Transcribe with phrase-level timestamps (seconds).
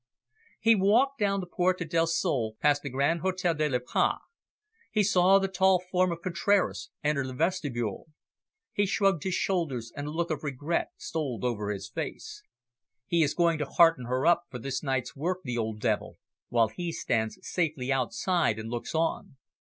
[0.59, 4.17] He walked down the Puerta del Sol, past the Grand Hotel de la Paix.
[4.89, 8.07] He saw the tall form of Contraras enter the vestibule.
[8.73, 12.41] He shrugged his shoulders, and a look of regret stole over his face.
[13.05, 16.17] "He is going to hearten her up for this night's work, the old devil,
[16.49, 19.37] while he stands safely outside, and looks on.